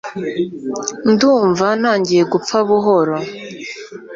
ndumva 1.11 1.67
ntangiye 1.79 2.23
gupfa 2.31 2.55
buhoro 2.67 3.15